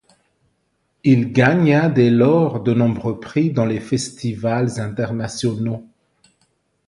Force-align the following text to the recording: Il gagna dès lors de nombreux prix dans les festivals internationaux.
Il 1.03 1.31
gagna 1.31 1.87
dès 1.87 2.09
lors 2.09 2.63
de 2.63 2.73
nombreux 2.73 3.19
prix 3.19 3.51
dans 3.51 3.65
les 3.67 3.79
festivals 3.79 4.79
internationaux. 4.79 5.87